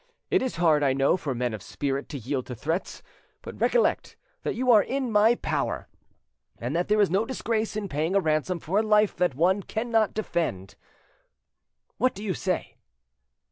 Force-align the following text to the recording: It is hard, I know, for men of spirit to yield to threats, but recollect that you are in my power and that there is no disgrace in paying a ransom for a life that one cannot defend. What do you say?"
It 0.31 0.41
is 0.41 0.55
hard, 0.55 0.81
I 0.81 0.93
know, 0.93 1.15
for 1.15 1.35
men 1.35 1.53
of 1.53 1.61
spirit 1.61 2.09
to 2.09 2.17
yield 2.17 2.47
to 2.47 2.55
threats, 2.55 3.03
but 3.43 3.61
recollect 3.61 4.15
that 4.41 4.55
you 4.55 4.71
are 4.71 4.81
in 4.81 5.11
my 5.11 5.35
power 5.35 5.89
and 6.57 6.75
that 6.75 6.87
there 6.87 6.99
is 6.99 7.11
no 7.11 7.23
disgrace 7.23 7.75
in 7.75 7.87
paying 7.87 8.15
a 8.15 8.19
ransom 8.19 8.57
for 8.59 8.79
a 8.79 8.81
life 8.81 9.15
that 9.17 9.35
one 9.35 9.61
cannot 9.61 10.15
defend. 10.15 10.73
What 11.99 12.15
do 12.15 12.23
you 12.23 12.33
say?" 12.33 12.77